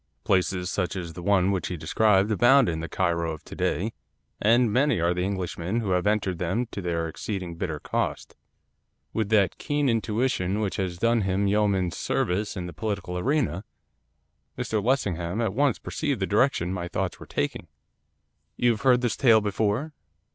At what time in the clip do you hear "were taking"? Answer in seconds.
17.19-17.67